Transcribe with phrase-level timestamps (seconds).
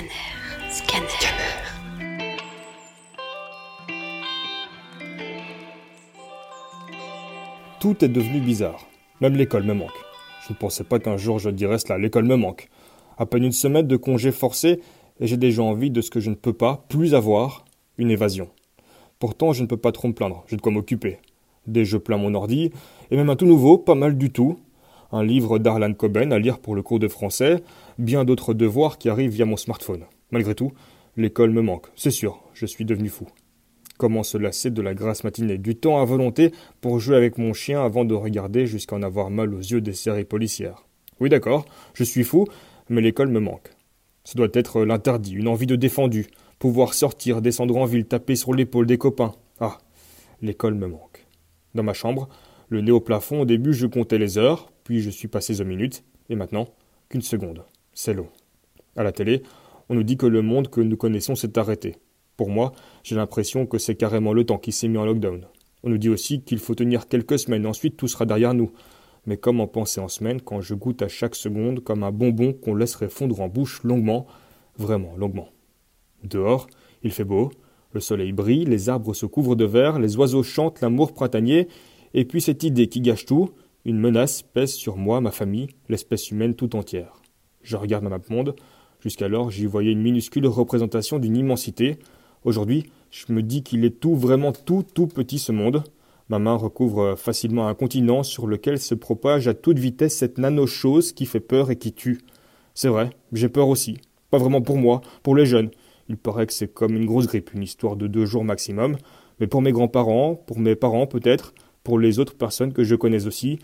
[0.00, 0.70] Scanner.
[0.70, 1.06] Scanner.
[7.80, 8.86] Tout est devenu bizarre.
[9.20, 9.90] Même l'école me manque.
[10.46, 11.98] Je ne pensais pas qu'un jour je dirais cela.
[11.98, 12.68] L'école me manque.
[13.18, 14.80] À peine une semaine de congé forcé
[15.20, 17.66] et j'ai déjà envie de ce que je ne peux pas plus avoir,
[17.98, 18.48] une évasion.
[19.18, 20.44] Pourtant, je ne peux pas trop me plaindre.
[20.48, 21.18] J'ai de quoi m'occuper.
[21.66, 22.70] Des jeux plein mon ordi
[23.10, 24.58] et même un tout nouveau, pas mal du tout.
[25.12, 27.62] Un livre d'Arlan Coben à lire pour le cours de français,
[27.98, 30.04] bien d'autres devoirs qui arrivent via mon smartphone.
[30.30, 30.72] Malgré tout,
[31.16, 31.86] l'école me manque.
[31.96, 33.26] C'est sûr, je suis devenu fou.
[33.98, 37.52] Comment se lasser de la grasse matinée, du temps à volonté pour jouer avec mon
[37.52, 40.86] chien avant de regarder jusqu'à en avoir mal aux yeux des séries policières.
[41.18, 42.46] Oui d'accord, je suis fou,
[42.88, 43.70] mais l'école me manque.
[44.24, 46.28] Ce doit être l'interdit, une envie de défendu,
[46.60, 49.32] pouvoir sortir, descendre en ville, taper sur l'épaule des copains.
[49.58, 49.78] Ah,
[50.40, 51.26] l'école me manque.
[51.74, 52.28] Dans ma chambre,
[52.70, 55.64] le nez au plafond, au début je comptais les heures, puis je suis passé aux
[55.64, 56.68] minutes, et maintenant,
[57.08, 57.64] qu'une seconde.
[57.92, 58.28] C'est long.
[58.96, 59.42] À la télé,
[59.88, 61.96] on nous dit que le monde que nous connaissons s'est arrêté.
[62.36, 65.44] Pour moi, j'ai l'impression que c'est carrément le temps qui s'est mis en lockdown.
[65.82, 68.70] On nous dit aussi qu'il faut tenir quelques semaines, ensuite tout sera derrière nous.
[69.26, 72.74] Mais comment penser en semaine quand je goûte à chaque seconde comme un bonbon qu'on
[72.74, 74.26] laisserait fondre en bouche longuement,
[74.78, 75.48] vraiment longuement.
[76.22, 76.68] Dehors,
[77.02, 77.50] il fait beau,
[77.92, 81.68] le soleil brille, les arbres se couvrent de vert, les oiseaux chantent l'amour printanier,
[82.14, 83.50] et puis cette idée qui gâche tout,
[83.84, 87.22] une menace pèse sur moi, ma famille, l'espèce humaine tout entière.
[87.62, 88.54] Je regarde ma map monde,
[89.00, 91.98] jusqu'alors j'y voyais une minuscule représentation d'une immensité,
[92.44, 95.84] Aujourd'hui, je me dis qu'il est tout, vraiment tout, tout petit ce monde.
[96.30, 101.12] Ma main recouvre facilement un continent sur lequel se propage à toute vitesse cette nano-chose
[101.12, 102.20] qui fait peur et qui tue.
[102.74, 103.98] C'est vrai, j'ai peur aussi.
[104.30, 105.70] Pas vraiment pour moi, pour les jeunes.
[106.08, 108.96] Il paraît que c'est comme une grosse grippe, une histoire de deux jours maximum.
[109.38, 111.52] Mais pour mes grands-parents, pour mes parents peut-être,
[111.84, 113.58] pour les autres personnes que je connais aussi,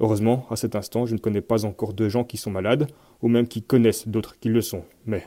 [0.00, 2.88] heureusement, à cet instant, je ne connais pas encore de gens qui sont malades,
[3.22, 4.84] ou même qui connaissent d'autres qui le sont.
[5.06, 5.26] Mais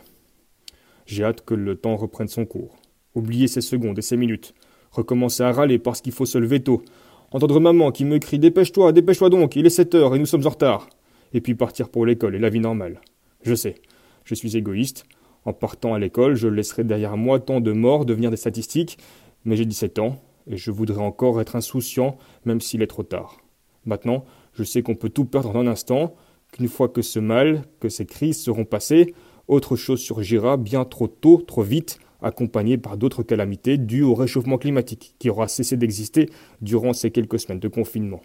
[1.06, 2.76] j'ai hâte que le temps reprenne son cours.
[3.16, 4.54] Oublier ces secondes et ces minutes.
[4.92, 6.84] Recommencer à râler parce qu'il faut se lever tôt.
[7.32, 10.46] Entendre maman qui me crie Dépêche-toi, dépêche-toi donc, il est sept heures et nous sommes
[10.46, 10.88] en retard.
[11.34, 13.02] Et puis partir pour l'école et la vie normale.
[13.42, 13.76] Je sais,
[14.24, 15.06] je suis égoïste.
[15.46, 18.98] En partant à l'école, je laisserai derrière moi tant de morts devenir des statistiques,
[19.46, 23.38] mais j'ai 17 ans, et je voudrais encore être insouciant, même s'il est trop tard.
[23.86, 26.16] Maintenant, je sais qu'on peut tout perdre en un instant,
[26.52, 29.14] qu'une fois que ce mal, que ces crises seront passées,
[29.48, 34.58] autre chose surgira bien trop tôt, trop vite, accompagné par d'autres calamités dues au réchauffement
[34.58, 36.30] climatique, qui aura cessé d'exister
[36.62, 38.22] durant ces quelques semaines de confinement.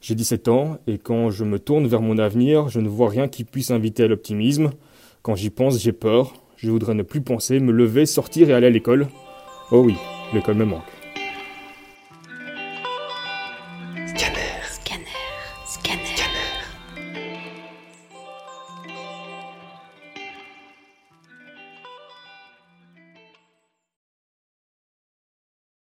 [0.00, 3.26] J'ai 17 ans, et quand je me tourne vers mon avenir, je ne vois rien
[3.26, 4.70] qui puisse inviter à l'optimisme.
[5.22, 6.34] Quand j'y pense, j'ai peur.
[6.56, 9.08] Je voudrais ne plus penser, me lever, sortir et aller à l'école.
[9.72, 9.94] Oh oui,
[10.32, 10.93] l'école me manque.